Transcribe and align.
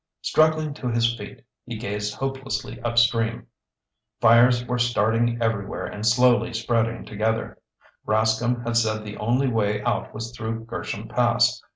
Struggling 0.23 0.73
to 0.73 0.87
his 0.87 1.15
feet, 1.15 1.45
he 1.63 1.77
gazed 1.77 2.15
hopelessly 2.15 2.81
upstream. 2.81 3.45
Fires 4.19 4.65
were 4.65 4.79
starting 4.79 5.39
everywhere 5.39 5.85
and 5.85 6.03
slowly 6.07 6.53
spreading 6.55 7.05
together. 7.05 7.59
Rascomb 8.07 8.63
had 8.65 8.77
said 8.77 9.05
the 9.05 9.17
only 9.17 9.47
way 9.47 9.83
out 9.83 10.11
was 10.11 10.35
through 10.35 10.65
Gersham 10.65 11.07
Pass. 11.07 11.61